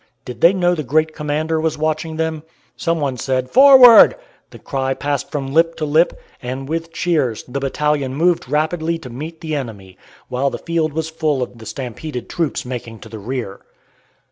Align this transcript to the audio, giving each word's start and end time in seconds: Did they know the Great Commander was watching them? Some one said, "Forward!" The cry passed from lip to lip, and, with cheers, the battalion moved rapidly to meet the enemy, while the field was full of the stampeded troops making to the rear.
Did 0.25 0.41
they 0.41 0.51
know 0.51 0.73
the 0.73 0.81
Great 0.81 1.13
Commander 1.13 1.61
was 1.61 1.77
watching 1.77 2.15
them? 2.17 2.41
Some 2.75 2.99
one 2.99 3.17
said, 3.17 3.51
"Forward!" 3.51 4.15
The 4.49 4.57
cry 4.57 4.95
passed 4.95 5.29
from 5.31 5.53
lip 5.53 5.75
to 5.75 5.85
lip, 5.85 6.19
and, 6.41 6.67
with 6.67 6.91
cheers, 6.91 7.43
the 7.47 7.59
battalion 7.59 8.15
moved 8.15 8.49
rapidly 8.49 8.97
to 8.97 9.11
meet 9.11 9.41
the 9.41 9.53
enemy, 9.55 9.99
while 10.27 10.49
the 10.49 10.57
field 10.57 10.93
was 10.93 11.11
full 11.11 11.43
of 11.43 11.59
the 11.59 11.67
stampeded 11.67 12.29
troops 12.29 12.65
making 12.65 12.97
to 13.01 13.09
the 13.09 13.19
rear. 13.19 13.61